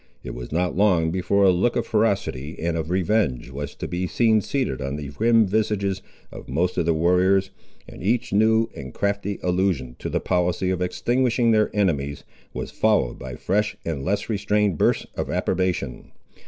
[0.23, 4.07] It was not long before a look of ferocity and of revenge was to be
[4.07, 7.51] seen seated on the grim visages of most of the warriors,
[7.87, 13.19] and each new and crafty allusion to the policy of extinguishing their enemies, was followed
[13.19, 16.09] by fresh and less restrained bursts of approbation.